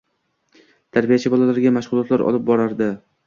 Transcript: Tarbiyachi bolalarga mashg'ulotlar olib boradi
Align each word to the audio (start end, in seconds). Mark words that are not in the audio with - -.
Tarbiyachi 0.97 1.31
bolalarga 1.35 1.73
mashg'ulotlar 1.77 2.25
olib 2.31 2.47
boradi 2.51 2.89